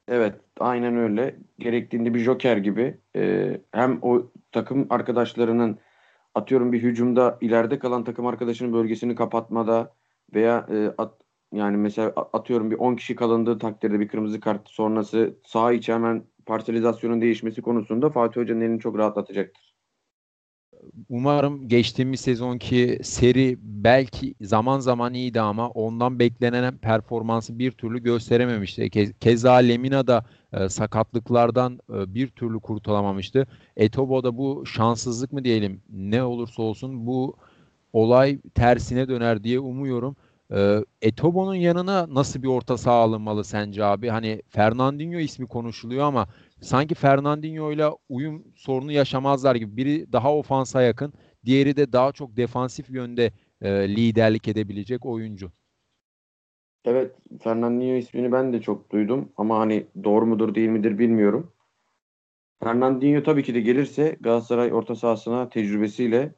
Evet, 0.08 0.36
aynen 0.60 0.98
öyle. 0.98 1.36
Gerektiğinde 1.60 2.14
bir 2.14 2.20
joker 2.20 2.58
gibi 2.58 2.98
e, 3.16 3.58
hem 3.72 4.00
o 4.02 4.32
takım 4.52 4.88
arkadaşlarının 4.90 5.80
atıyorum 6.36 6.72
bir 6.72 6.84
hücumda 6.84 7.38
ileride 7.42 7.80
kalan 7.80 8.04
takım 8.04 8.28
arkadaşının 8.28 8.74
bölgesini 8.74 9.16
kapatmada 9.16 9.94
veya 10.34 10.68
e, 10.72 10.92
at, 10.98 11.14
yani 11.54 11.78
mesela 11.78 12.14
atıyorum 12.34 12.72
bir 12.72 12.76
10 12.76 12.96
kişi 12.96 13.16
kalındığı 13.16 13.58
takdirde 13.58 14.00
bir 14.00 14.08
kırmızı 14.08 14.40
kart 14.40 14.70
sonrası 14.70 15.36
saha 15.46 15.74
içi 15.74 15.94
hemen 15.94 16.24
parselizasyonun 16.46 17.22
değişmesi 17.22 17.62
konusunda 17.62 18.10
Fatih 18.10 18.42
Hoca'nın 18.42 18.62
elini 18.62 18.80
çok 18.80 18.98
rahatlatacaktır. 18.98 19.71
Umarım 21.10 21.68
geçtiğimiz 21.68 22.20
sezonki 22.20 23.00
seri 23.04 23.58
belki 23.62 24.36
zaman 24.42 24.80
zaman 24.80 25.14
iyiydi 25.14 25.42
ama 25.42 25.70
ondan 25.70 26.20
beklenen 26.20 26.78
performansı 26.78 27.60
bir 27.60 27.72
türlü 27.72 28.04
gösterememişti. 28.04 28.90
Ke 28.90 29.14
keza 29.14 29.54
Lemina 29.54 30.08
da 30.08 30.26
e, 30.54 30.70
sakatlıklardan 30.70 31.80
e, 31.90 32.16
bir 32.16 32.28
türlü 32.28 32.60
kurtulamamıştı. 32.60 33.48
Etobo 33.78 34.24
da 34.24 34.38
bu 34.38 34.66
şanssızlık 34.66 35.32
mı 35.34 35.44
diyelim 35.44 35.82
ne 35.90 36.24
olursa 36.24 36.62
olsun 36.62 37.08
bu 37.08 37.36
olay 37.94 38.40
tersine 38.56 39.08
döner 39.08 39.44
diye 39.44 39.60
umuyorum. 39.60 40.16
Ee, 40.54 40.86
Etobo'nun 41.02 41.56
yanına 41.56 42.08
nasıl 42.16 42.44
bir 42.44 42.48
orta 42.48 42.78
saha 42.78 42.96
alınmalı 42.96 43.44
sence 43.44 43.86
abi? 43.86 44.10
Hani 44.10 44.42
Fernandinho 44.50 45.20
ismi 45.20 45.48
konuşuluyor 45.48 46.04
ama 46.06 46.28
sanki 46.62 46.96
Fernandinho 46.96 47.72
ile 47.72 47.86
uyum 48.10 48.44
sorunu 48.56 48.92
yaşamazlar 48.92 49.56
gibi. 49.56 49.78
Biri 49.78 50.14
daha 50.14 50.36
ofansa 50.36 50.82
yakın, 50.82 51.14
diğeri 51.46 51.76
de 51.76 51.94
daha 51.94 52.12
çok 52.12 52.38
defansif 52.38 52.90
yönde 52.90 53.32
e, 53.62 53.90
liderlik 53.96 54.48
edebilecek 54.48 55.06
oyuncu. 55.06 55.52
Evet, 56.86 57.16
Fernandinho 57.42 57.96
ismini 57.96 58.32
ben 58.32 58.54
de 58.54 58.62
çok 58.62 58.92
duydum 58.92 59.30
ama 59.38 59.60
hani 59.60 59.86
doğru 60.04 60.26
mudur 60.26 60.56
değil 60.56 60.70
midir 60.70 61.00
bilmiyorum. 61.00 61.54
Fernandinho 62.64 63.24
tabii 63.24 63.44
ki 63.44 63.54
de 63.54 63.62
gelirse 63.62 64.18
Galatasaray 64.22 64.74
orta 64.74 64.96
sahasına 64.96 65.50
tecrübesiyle 65.50 66.36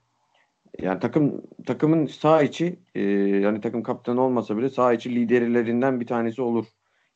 yani 0.80 1.00
takım 1.00 1.42
takımın 1.66 2.06
sağ 2.06 2.42
içi 2.42 2.80
e, 2.96 3.02
yani 3.02 3.62
takım 3.62 3.84
kaptanı 3.84 4.22
olmasa 4.22 4.58
bile 4.58 4.70
sağ 4.70 4.94
içi 4.94 5.16
liderlerinden 5.16 6.00
bir 6.00 6.08
tanesi 6.08 6.42
olur. 6.42 6.66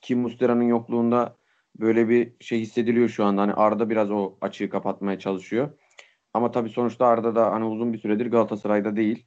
Kim 0.02 0.20
Mustera'nın 0.20 0.64
yokluğunda 0.64 1.38
böyle 1.80 2.10
bir 2.10 2.34
şey 2.40 2.60
hissediliyor 2.60 3.10
şu 3.10 3.26
anda. 3.26 3.42
Hani 3.42 3.54
Arda 3.54 3.90
biraz 3.90 4.12
o 4.12 4.38
açığı 4.42 4.70
kapatmaya 4.70 5.20
çalışıyor. 5.20 5.70
Ama 6.34 6.52
tabii 6.52 6.70
sonuçta 6.70 7.08
Arda 7.08 7.36
da 7.36 7.52
hani 7.52 7.66
uzun 7.66 7.94
bir 7.94 7.98
süredir 7.98 8.26
Galatasaray'da 8.26 8.96
değil. 8.96 9.26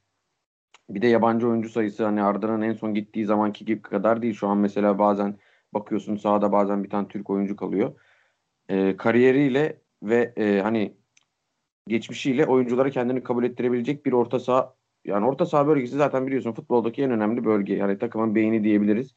Bir 0.89 1.01
de 1.01 1.07
yabancı 1.07 1.47
oyuncu 1.47 1.69
sayısı 1.69 2.05
hani 2.05 2.23
Arda'nın 2.23 2.61
en 2.61 2.73
son 2.73 2.93
gittiği 2.93 3.25
zamanki 3.25 3.65
gibi 3.65 3.81
kadar 3.81 4.21
değil. 4.21 4.33
Şu 4.33 4.47
an 4.47 4.57
mesela 4.57 4.99
bazen 4.99 5.37
bakıyorsun 5.73 6.15
sahada 6.15 6.51
bazen 6.51 6.83
bir 6.83 6.89
tane 6.89 7.07
Türk 7.07 7.29
oyuncu 7.29 7.55
kalıyor. 7.55 7.99
E, 8.69 8.97
kariyeriyle 8.97 9.81
ve 10.03 10.33
e, 10.37 10.61
hani 10.61 10.97
geçmişiyle 11.87 12.45
oyunculara 12.45 12.89
kendini 12.89 13.23
kabul 13.23 13.43
ettirebilecek 13.43 14.05
bir 14.05 14.13
orta 14.13 14.39
saha 14.39 14.75
yani 15.05 15.25
orta 15.25 15.45
saha 15.45 15.67
bölgesi 15.67 15.95
zaten 15.95 16.27
biliyorsun 16.27 16.53
futboldaki 16.53 17.03
en 17.03 17.11
önemli 17.11 17.45
bölge. 17.45 17.73
Yani 17.73 17.97
takımın 17.97 18.35
beyni 18.35 18.63
diyebiliriz. 18.63 19.13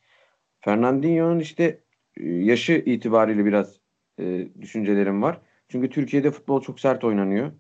Fernandinho'nun 0.61 1.41
işte 1.41 1.84
yaşı 2.21 2.73
itibariyle 2.73 3.45
biraz 3.45 3.81
e, 4.21 4.49
düşüncelerim 4.61 5.23
var. 5.23 5.41
Çünkü 5.69 5.91
Türkiye'de 5.91 6.31
futbol 6.31 6.63
çok 6.63 6.81
sert 6.81 7.05
oynanıyor. 7.05 7.53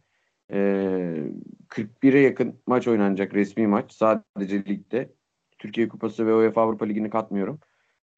E, 0.52 0.58
41'e 1.68 2.20
yakın 2.20 2.60
maç 2.66 2.88
oynanacak 2.88 3.34
resmi 3.34 3.66
maç. 3.66 3.92
Sadece 3.92 4.64
ligde. 4.64 5.12
Türkiye 5.58 5.88
Kupası 5.88 6.26
ve 6.26 6.34
UEFA 6.34 6.62
Avrupa 6.62 6.84
Ligi'ni 6.84 7.10
katmıyorum. 7.10 7.60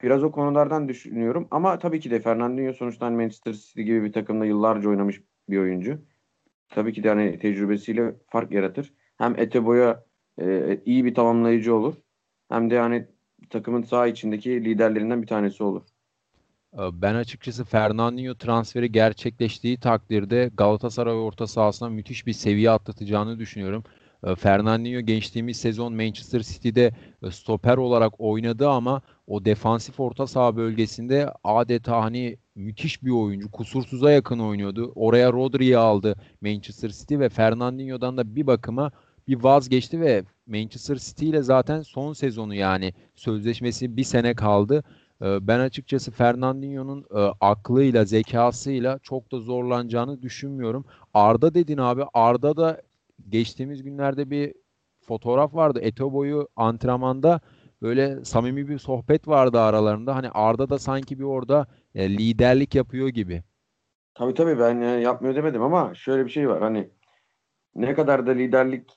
Biraz 0.02 0.24
o 0.24 0.32
konulardan 0.32 0.88
düşünüyorum. 0.88 1.48
Ama 1.50 1.78
tabii 1.78 2.00
ki 2.00 2.10
de 2.10 2.20
Fernandinho 2.20 2.72
sonuçta 2.72 3.06
hani 3.06 3.16
Manchester 3.16 3.52
City 3.52 3.82
gibi 3.82 4.04
bir 4.04 4.12
takımda 4.12 4.44
yıllarca 4.46 4.88
oynamış 4.88 5.22
bir 5.48 5.58
oyuncu 5.58 6.00
tabii 6.68 6.92
ki 6.92 7.02
de 7.04 7.08
hani 7.08 7.38
tecrübesiyle 7.38 8.14
fark 8.28 8.52
yaratır. 8.52 8.94
Hem 9.18 9.38
Etebo'ya 9.38 10.04
e, 10.40 10.80
iyi 10.84 11.04
bir 11.04 11.14
tamamlayıcı 11.14 11.74
olur. 11.74 11.94
Hem 12.48 12.70
de 12.70 12.78
hani 12.78 13.06
takımın 13.50 13.82
sağ 13.82 14.06
içindeki 14.06 14.64
liderlerinden 14.64 15.22
bir 15.22 15.26
tanesi 15.26 15.62
olur. 15.62 15.82
Ee, 16.78 17.02
ben 17.02 17.14
açıkçası 17.14 17.64
Fernandinho 17.64 18.34
transferi 18.34 18.92
gerçekleştiği 18.92 19.76
takdirde 19.76 20.50
Galatasaray 20.56 21.14
orta 21.14 21.46
sahasına 21.46 21.88
müthiş 21.88 22.26
bir 22.26 22.32
seviye 22.32 22.70
atlatacağını 22.70 23.38
düşünüyorum. 23.38 23.84
Ee, 24.24 24.34
Fernandinho 24.34 25.00
geçtiğimiz 25.00 25.56
sezon 25.56 25.92
Manchester 25.94 26.40
City'de 26.40 26.92
e, 27.22 27.30
stoper 27.30 27.76
olarak 27.76 28.20
oynadı 28.20 28.68
ama 28.68 29.02
o 29.26 29.44
defansif 29.44 30.00
orta 30.00 30.26
saha 30.26 30.56
bölgesinde 30.56 31.30
adeta 31.44 32.02
hani 32.02 32.36
müthiş 32.54 33.02
bir 33.02 33.10
oyuncu. 33.10 33.50
Kusursuza 33.50 34.10
yakın 34.10 34.38
oynuyordu. 34.38 34.92
Oraya 34.94 35.32
Rodri'yi 35.32 35.78
aldı 35.78 36.14
Manchester 36.40 36.90
City 36.90 37.18
ve 37.18 37.28
Fernandinho'dan 37.28 38.16
da 38.16 38.36
bir 38.36 38.46
bakıma 38.46 38.92
bir 39.28 39.42
vazgeçti 39.42 40.00
ve 40.00 40.24
Manchester 40.46 40.96
City 40.96 41.28
ile 41.28 41.42
zaten 41.42 41.82
son 41.82 42.12
sezonu 42.12 42.54
yani 42.54 42.94
sözleşmesi 43.14 43.96
bir 43.96 44.04
sene 44.04 44.34
kaldı. 44.34 44.84
Ee, 45.22 45.46
ben 45.46 45.60
açıkçası 45.60 46.10
Fernandinho'nun 46.10 47.06
e, 47.14 47.18
aklıyla, 47.40 48.04
zekasıyla 48.04 48.98
çok 49.02 49.32
da 49.32 49.38
zorlanacağını 49.40 50.22
düşünmüyorum. 50.22 50.84
Arda 51.14 51.54
dedin 51.54 51.78
abi. 51.78 52.02
Arda 52.14 52.56
da 52.56 52.82
geçtiğimiz 53.28 53.82
günlerde 53.82 54.30
bir 54.30 54.54
fotoğraf 55.00 55.54
vardı. 55.54 55.80
Etobo'yu 55.82 56.48
antrenmanda 56.56 57.40
böyle 57.82 58.24
samimi 58.24 58.68
bir 58.68 58.78
sohbet 58.78 59.28
vardı 59.28 59.60
aralarında. 59.60 60.14
Hani 60.16 60.30
Arda 60.30 60.70
da 60.70 60.78
sanki 60.78 61.18
bir 61.18 61.24
orada 61.24 61.66
e, 61.94 62.10
liderlik 62.10 62.74
yapıyor 62.74 63.08
gibi. 63.08 63.42
Tabii 64.14 64.34
tabii 64.34 64.58
ben 64.58 64.80
yani 64.80 65.02
yapmıyor 65.02 65.34
demedim 65.34 65.62
ama 65.62 65.94
şöyle 65.94 66.24
bir 66.24 66.30
şey 66.30 66.48
var. 66.48 66.62
Hani 66.62 66.90
ne 67.74 67.94
kadar 67.94 68.26
da 68.26 68.30
liderlik 68.30 68.90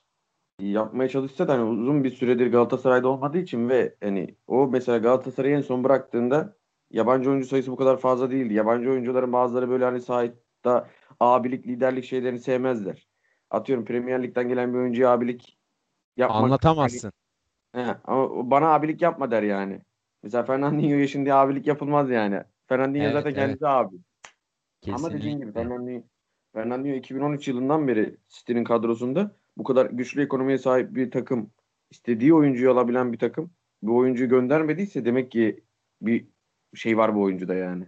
yapmaya 0.66 1.08
çalışsa 1.08 1.48
da 1.48 1.52
hani 1.52 1.62
uzun 1.62 2.04
bir 2.04 2.10
süredir 2.10 2.52
Galatasaray'da 2.52 3.08
olmadığı 3.08 3.38
için 3.38 3.68
ve 3.68 3.94
hani 4.02 4.36
o 4.46 4.66
mesela 4.66 4.98
Galatasaray'ı 4.98 5.56
en 5.56 5.60
son 5.60 5.84
bıraktığında 5.84 6.56
yabancı 6.90 7.30
oyuncu 7.30 7.48
sayısı 7.48 7.72
bu 7.72 7.76
kadar 7.76 7.96
fazla 7.96 8.30
değildi. 8.30 8.54
Yabancı 8.54 8.90
oyuncuların 8.90 9.32
bazıları 9.32 9.70
böyle 9.70 9.84
hani 9.84 10.00
sahada 10.00 10.88
abilik, 11.20 11.66
liderlik 11.66 12.04
şeylerini 12.04 12.40
sevmezler. 12.40 13.08
Atıyorum 13.50 13.84
Premier 13.84 14.22
Lig'den 14.22 14.48
gelen 14.48 14.74
bir 14.74 14.78
oyuncuya 14.78 15.10
abilik 15.10 15.58
yapmak. 16.16 16.42
Anlatamazsın. 16.42 17.12
He, 17.74 17.96
ama 18.04 18.50
bana 18.50 18.68
abilik 18.68 19.02
yapma 19.02 19.30
der 19.30 19.42
yani. 19.42 19.80
Mesela 20.22 20.44
Fernandinho'ya 20.44 21.08
şimdi 21.08 21.34
abilik 21.34 21.66
yapılmaz 21.66 22.10
yani. 22.10 22.42
Fernandinho 22.66 23.04
Evet, 23.04 23.12
zaten 23.12 23.30
evet. 23.30 23.38
kendisi 23.38 23.66
abi. 23.66 23.96
Ama 24.92 25.12
dediğin 25.12 25.36
gibi 25.36 25.46
Kesinlikle. 25.46 25.52
Fernandinho, 25.52 26.02
Fernandinho 26.52 26.94
2013 26.94 27.48
yılından 27.48 27.88
beri 27.88 28.16
City'nin 28.28 28.64
kadrosunda 28.64 29.36
bu 29.56 29.64
kadar 29.64 29.86
güçlü 29.86 30.22
ekonomiye 30.22 30.58
sahip 30.58 30.94
bir 30.94 31.10
takım, 31.10 31.50
istediği 31.90 32.34
oyuncuyu 32.34 32.70
alabilen 32.70 33.12
bir 33.12 33.18
takım 33.18 33.50
bu 33.82 33.96
oyuncuyu 33.96 34.28
göndermediyse 34.28 35.04
demek 35.04 35.30
ki 35.30 35.64
bir 36.02 36.26
şey 36.74 36.96
var 36.96 37.14
bu 37.14 37.22
oyuncuda 37.22 37.54
yani. 37.54 37.86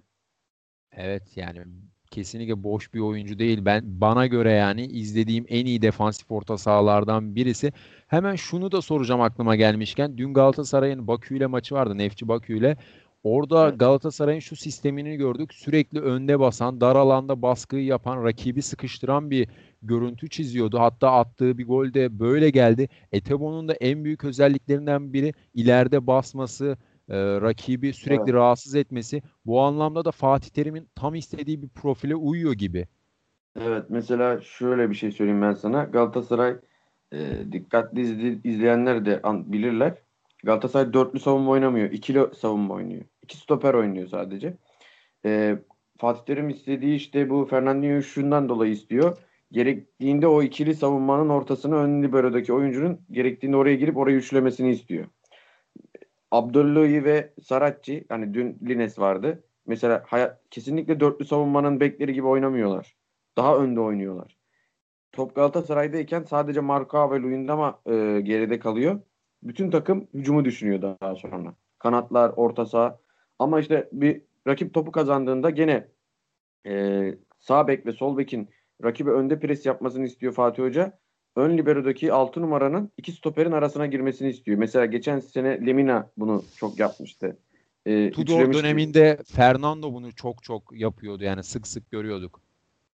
Evet 0.93 1.37
yani 1.37 1.65
kesinlikle 2.11 2.63
boş 2.63 2.95
bir 2.95 3.01
oyuncu 3.01 3.39
değil. 3.39 3.65
Ben 3.65 3.83
bana 4.01 4.27
göre 4.27 4.53
yani 4.53 4.87
izlediğim 4.87 5.45
en 5.49 5.67
iyi 5.67 5.83
defansif 5.83 6.31
orta 6.31 6.59
sahalardan 6.59 7.35
birisi. 7.35 7.73
Hemen 8.07 8.35
şunu 8.35 8.73
da 8.73 8.83
soracağım 8.83 9.21
aklıma 9.21 9.57
gelmişken. 9.57 10.19
Dün 10.19 10.35
Galatasaray'ın 10.35 11.07
Bakü 11.07 11.37
ile 11.37 11.47
maçı 11.47 11.75
vardı. 11.75 11.99
Nefçi 11.99 12.29
Bakü 12.29 12.59
ile. 12.59 12.77
Orada 13.25 13.69
Evet. 13.69 13.79
Galatasaray'ın 13.81 14.41
şu 14.41 14.57
sistemini 14.57 15.17
gördük. 15.17 15.55
Sürekli 15.55 16.01
önde 16.01 16.41
basan, 16.41 16.81
dar 16.81 16.97
alanda 16.97 17.43
baskıyı 17.43 17.85
yapan, 17.85 18.25
rakibi 18.25 18.63
sıkıştıran 18.63 19.31
bir 19.31 19.49
görüntü 19.83 20.29
çiziyordu. 20.29 20.79
Hatta 20.79 21.13
attığı 21.13 21.59
bir 21.59 21.67
gol 21.67 21.95
de 21.95 22.19
böyle 22.21 22.51
geldi. 22.51 22.89
Etebo'nun 23.13 23.69
da 23.69 23.73
en 23.73 24.05
büyük 24.05 24.25
özelliklerinden 24.25 25.13
biri 25.13 25.33
ileride 25.55 26.07
basması, 26.07 26.77
e, 27.09 27.17
rakibi 27.41 27.93
sürekli 27.93 28.23
Evet. 28.23 28.35
rahatsız 28.35 28.75
etmesi. 28.75 29.23
Bu 29.47 29.61
anlamda 29.61 30.05
da 30.05 30.11
Fatih 30.11 30.51
Terim'in 30.51 30.89
tam 30.95 31.15
istediği 31.15 31.63
bir 31.63 31.69
profile 31.69 32.15
uyuyor 32.17 32.53
gibi. 32.53 32.87
Evet 33.61 33.85
mesela 33.89 34.41
şöyle 34.41 34.91
bir 34.91 34.95
şey 34.95 35.13
söyleyeyim 35.13 35.43
ben 35.43 35.55
sana. 35.55 35.85
Galatasaray 35.85 36.57
e, 37.13 37.19
dikkatli 37.53 38.01
izli- 38.01 38.41
izleyenler 38.49 39.07
de 39.07 39.21
an- 39.23 39.53
bilirler. 39.53 39.95
Galatasaray 40.45 40.93
dörtlü 40.93 41.21
savunma 41.21 41.51
oynamıyor. 41.51 41.91
İkili 41.91 42.21
savunma 42.35 42.75
oynuyor. 42.75 43.05
İki 43.23 43.37
stoper 43.37 43.75
oynuyor 43.75 44.09
sadece. 44.09 44.57
E, 45.25 45.59
Fatih 45.99 46.25
Terim 46.25 46.49
istediği 46.49 46.95
işte 46.97 47.31
bu 47.31 47.45
Fernandinho'yu 47.45 48.03
şundan 48.03 48.49
dolayı 48.49 48.73
istiyor. 48.73 49.19
Gerektiğinde 49.53 50.27
o 50.27 50.43
ikili 50.43 50.75
savunmanın 50.75 51.29
ortasına 51.29 51.77
ön 51.77 52.03
liberodaki 52.03 52.53
oyuncunun 52.53 53.01
gerektiğinde 53.11 53.57
oraya 53.57 53.75
girip 53.75 53.97
orayı 53.97 54.17
üçlemesini 54.17 54.71
istiyor. 54.71 55.07
Abdullahi 56.31 57.05
ve 57.05 57.33
Saratçı 57.43 58.05
hani 58.09 58.35
dün 58.35 58.59
Lines 58.69 58.99
vardı. 58.99 59.45
Mesela 59.67 60.03
hayat, 60.07 60.41
kesinlikle 60.51 61.01
dörtlü 61.01 61.25
savunmanın 61.25 61.81
bekleri 61.81 62.15
gibi 62.15 62.27
oynamıyorlar. 62.27 62.97
Daha 63.37 63.57
önde 63.57 63.81
oynuyorlar. 63.81 64.37
Top 65.13 65.35
Galatasaray'dayken 65.35 66.23
sadece 66.23 66.61
Marka 66.61 67.11
ve 67.11 67.21
Luyendama 67.21 67.81
e, 67.87 68.21
geride 68.21 68.59
kalıyor. 68.59 69.01
Bütün 69.43 69.71
takım 69.71 70.09
hücumu 70.15 70.45
düşünüyor 70.45 70.83
daha 70.83 71.15
sonra. 71.15 71.55
Kanatlar, 71.79 72.33
orta 72.37 72.67
saha. 72.67 73.02
Ama 73.43 73.61
işte 73.61 73.89
bir 73.93 74.23
rakip 74.47 74.75
topu 74.75 74.93
kazandığında 74.93 75.51
gene 75.51 75.89
e, 76.67 77.15
sağ 77.41 77.69
bek 77.69 77.87
ve 77.87 77.93
sol 77.93 78.19
bekin 78.19 78.49
rakibi 78.85 79.11
önde 79.11 79.41
pres 79.41 79.67
yapmasını 79.67 80.07
istiyor 80.07 80.33
Fatih 80.33 80.63
Hoca. 80.63 80.99
Ön 81.37 81.59
liberodaki 81.59 82.13
6 82.13 82.43
numaranın 82.43 82.93
iki 82.97 83.13
stoperin 83.13 83.53
arasına 83.53 83.87
girmesini 83.87 84.29
istiyor. 84.31 84.59
Mesela 84.59 84.87
geçen 84.87 85.21
sene 85.21 85.67
Lemina 85.67 86.11
bunu 86.17 86.45
çok 86.57 86.79
yapmıştı. 86.79 87.37
E, 87.87 88.11
Tudor 88.11 88.23
üçlemişti. 88.23 88.63
döneminde 88.63 89.19
Fernando 89.27 89.93
bunu 89.93 90.13
çok 90.13 90.43
çok 90.43 90.63
yapıyordu. 90.73 91.25
Yani 91.25 91.43
sık 91.43 91.67
sık 91.67 91.91
görüyorduk. 91.91 92.41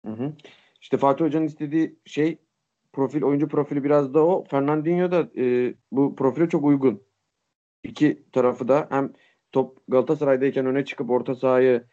Hı 0.07 0.13
hı. 0.13 0.33
İşte 0.81 0.97
Fatih 0.97 1.25
Hoca'nın 1.25 1.47
istediği 1.47 1.97
şey 2.05 2.39
profil, 2.93 3.23
oyuncu 3.23 3.49
profili 3.49 3.85
biraz 3.85 4.15
da 4.15 4.27
o. 4.27 4.45
Fernandinho 4.45 5.11
da 5.11 5.29
e, 5.37 5.75
bu 5.93 6.17
profile 6.17 6.49
çok 6.49 6.65
uygun. 6.65 7.03
İki 7.83 8.23
tarafı 8.33 8.69
da 8.69 8.87
hem 8.91 9.13
top 9.55 9.79
Galatasaray'dayken 9.89 10.67
öne 10.67 10.85
çıkıp 10.85 11.11
orta 11.11 11.35
sahayı 11.35 11.85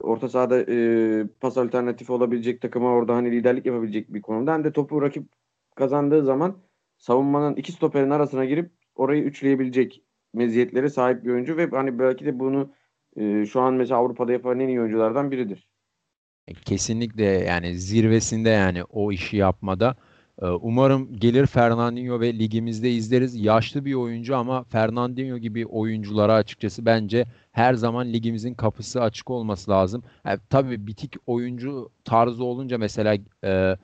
orta 0.00 0.28
sahada 0.28 0.64
e, 0.68 1.26
pas 1.40 1.58
alternatifi 1.58 2.12
olabilecek 2.12 2.60
takıma 2.60 2.92
orada 2.92 3.14
hani 3.14 3.32
liderlik 3.32 3.66
yapabilecek 3.66 4.14
bir 4.14 4.22
konumda 4.22 4.54
hem 4.54 4.64
de 4.64 4.72
topu 4.72 5.02
rakip 5.02 5.28
kazandığı 5.74 6.24
zaman 6.24 6.56
savunmanın 6.98 7.56
iki 7.56 7.72
stoperin 7.72 8.10
arasına 8.10 8.44
girip 8.44 8.70
orayı 8.94 9.22
üçleyebilecek 9.22 10.02
meziyetlere 10.34 10.88
sahip 10.88 11.24
bir 11.24 11.30
oyuncu 11.30 11.56
ve 11.56 11.68
hani 11.70 11.98
belki 11.98 12.24
de 12.24 12.38
bunu 12.38 12.72
e, 13.16 13.46
şu 13.46 13.60
an 13.60 13.74
mesela 13.74 14.00
Avrupa'da 14.00 14.32
yapan 14.32 14.60
en 14.60 14.68
iyi 14.68 14.80
oyunculardan 14.80 15.30
biridir. 15.30 15.68
Kesinlikle 16.64 17.24
yani 17.24 17.74
zirvesinde 17.74 18.50
yani 18.50 18.84
o 18.84 19.12
işi 19.12 19.36
yapmada. 19.36 19.96
E, 20.42 20.46
Umarım 20.46 21.16
gelir 21.16 21.46
Fernandinho 21.46 22.20
ve 22.20 22.38
ligimizde 22.38 22.90
izleriz. 22.90 23.34
Yaşlı 23.36 23.84
bir 23.84 23.94
oyuncu 23.94 24.36
ama 24.36 24.64
Fernandinho 24.64 25.38
gibi 25.38 25.66
oyunculara 25.66 26.34
açıkçası 26.34 26.86
bence 26.86 27.24
her 27.52 27.74
zaman 27.74 28.12
ligimizin 28.12 28.54
kapısı 28.54 29.02
açık 29.02 29.30
olması 29.30 29.70
lazım. 29.70 30.02
Yani 30.26 30.38
tabii 30.50 30.86
bitik 30.86 31.14
oyuncu 31.26 31.90
tarzı 32.04 32.44
olunca 32.44 32.78
mesela 32.78 33.16
e, 33.44 33.76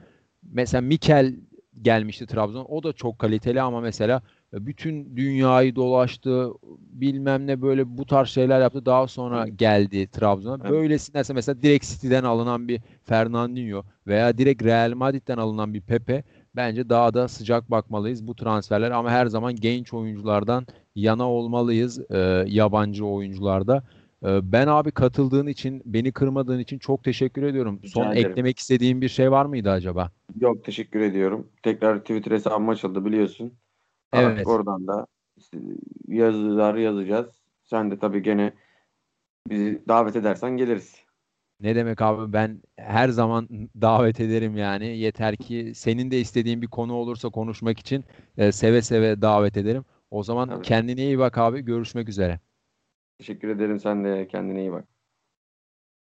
mesela 0.53 0.81
Mikel 0.81 1.35
gelmişti 1.83 2.27
Trabzon. 2.27 2.67
O 2.69 2.83
da 2.83 2.93
çok 2.93 3.19
kaliteli 3.19 3.63
ama 3.63 3.81
mesela 3.81 4.23
e, 4.55 4.67
bütün 4.67 5.17
dünyayı 5.17 5.77
dolaştı, 5.77 6.51
bilmem 6.79 7.47
ne 7.47 7.63
böyle 7.63 7.99
bu 7.99 8.07
tarz 8.07 8.29
şeyler 8.29 8.61
yaptı. 8.61 8.87
Daha 8.87 9.07
sonra 9.07 9.45
Evet. 9.47 9.59
geldi 9.59 10.07
Trabzon'a. 10.11 10.63
Evet. 10.63 10.73
Böylesine 10.73 11.23
mesela 11.35 11.63
direkt 11.63 11.87
City'den 11.87 12.25
alınan 12.25 12.69
bir 12.69 12.81
Fernandinho 13.05 13.83
veya 14.07 14.39
direkt 14.39 14.65
Real 14.65 14.93
Madrid'den 14.95 15.37
alınan 15.39 15.75
bir 15.75 15.81
Pepe 15.81 16.25
bence 16.57 16.89
daha 16.89 17.15
da 17.15 17.29
sıcak 17.29 17.71
bakmalıyız 17.71 18.27
bu 18.27 18.35
transferler 18.35 18.91
ama 18.91 19.11
her 19.11 19.27
zaman 19.27 19.57
genç 19.57 19.95
oyunculardan 19.95 20.67
yana 20.95 21.31
olmalıyız 21.31 22.11
e, 22.11 22.45
yabancı 22.47 23.07
oyuncularda. 23.07 23.83
E, 24.25 24.53
ben 24.53 24.67
abi 24.67 24.91
katıldığın 24.91 25.47
için, 25.47 25.83
beni 25.85 26.13
kırmadığın 26.13 26.59
için 26.59 26.79
çok 26.79 27.05
teşekkür 27.05 27.43
ediyorum. 27.43 27.81
Rica 27.83 27.89
Son 27.89 28.13
ederim. 28.13 28.31
eklemek 28.31 28.59
istediğin 28.59 29.01
bir 29.01 29.09
şey 29.09 29.31
var 29.31 29.45
mıydı 29.45 29.71
acaba? 29.71 30.11
Yok 30.41 30.65
teşekkür 30.65 31.01
ediyorum. 31.01 31.49
Tekrar 31.63 32.01
Twitter 32.01 32.33
hesabım 32.33 32.69
açıldı 32.69 33.05
biliyorsun. 33.05 33.53
Evet. 34.13 34.27
Artık 34.27 34.49
oradan 34.49 34.87
da 34.87 35.07
yazılar 36.09 36.75
yazacağız. 36.75 37.43
Sen 37.65 37.91
de 37.91 37.99
tabii 37.99 38.23
gene 38.23 38.53
bizi 39.51 39.83
davet 39.89 40.17
edersen 40.17 40.57
geliriz. 40.57 41.08
Ne 41.61 41.75
demek 41.77 42.03
abi 42.03 42.33
ben 42.33 42.63
her 42.77 43.09
zaman 43.09 43.49
davet 43.81 44.21
ederim 44.21 44.57
yani. 44.57 44.99
Yeter 44.99 45.37
ki 45.37 45.73
senin 45.75 46.11
de 46.11 46.21
istediğin 46.21 46.63
bir 46.63 46.67
konu 46.67 46.93
olursa 46.95 47.29
konuşmak 47.31 47.79
için 47.79 48.05
e, 48.39 48.53
seve 48.53 48.83
seve 48.83 49.23
davet 49.23 49.57
ederim. 49.57 49.85
O 50.11 50.23
zaman 50.23 50.49
Tabii. 50.49 50.63
kendine 50.63 51.03
iyi 51.03 51.19
bak 51.19 51.39
abi. 51.39 51.61
Görüşmek 51.61 52.09
üzere. 52.09 52.41
Teşekkür 53.19 53.49
ederim. 53.49 53.79
Sen 53.81 54.05
de 54.05 54.29
kendine 54.29 54.61
iyi 54.61 54.73
bak. 54.73 54.89